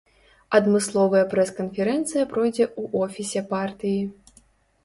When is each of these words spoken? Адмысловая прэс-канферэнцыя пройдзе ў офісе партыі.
Адмысловая 0.59 1.21
прэс-канферэнцыя 1.33 2.23
пройдзе 2.31 2.65
ў 2.79 2.83
офісе 3.07 3.45
партыі. 3.53 4.01